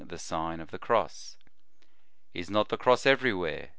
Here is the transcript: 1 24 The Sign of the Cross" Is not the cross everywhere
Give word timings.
1 0.01 0.07
24 0.07 0.17
The 0.17 0.23
Sign 0.23 0.59
of 0.59 0.71
the 0.71 0.79
Cross" 0.79 1.37
Is 2.33 2.49
not 2.49 2.69
the 2.69 2.77
cross 2.79 3.05
everywhere 3.05 3.69